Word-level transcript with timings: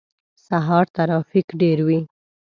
سهار 0.45 0.85
ترافیک 0.95 1.47
ډیر 1.61 1.77
وی 1.87 1.99